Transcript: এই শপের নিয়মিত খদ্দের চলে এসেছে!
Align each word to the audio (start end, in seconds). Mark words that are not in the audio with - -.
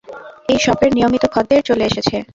এই 0.49 0.59
শপের 0.61 0.91
নিয়মিত 0.93 1.23
খদ্দের 1.33 1.61
চলে 1.69 1.83
এসেছে! 1.89 2.15